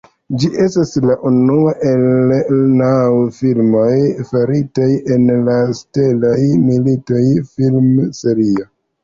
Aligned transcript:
Ĝi 0.43 0.47
estas 0.61 0.91
la 1.09 1.17
unua 1.29 1.73
el 1.89 2.05
naŭ 2.79 2.93
filmoj 3.41 3.85
faritaj 4.31 4.89
en 5.17 5.29
la 5.51 5.59
Stelaj 5.83 6.35
Militoj 6.73 7.23
film-serio. 7.53 8.69